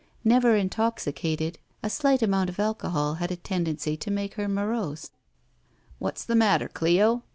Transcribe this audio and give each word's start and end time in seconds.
Never 0.23 0.55
intoxicated, 0.55 1.59
a 1.83 1.89
slight 1.91 2.23
amount 2.23 2.49
of 2.49 2.59
alcohol 2.59 3.13
had 3.21 3.29
a 3.31 3.35
tendency 3.35 3.95
to 3.97 4.09
make 4.09 4.33
her 4.33 4.47
morose. 4.47 5.11
"What's 5.99 6.25
the 6.25 6.33
matter, 6.33 6.67
Cleo?" 6.67 7.21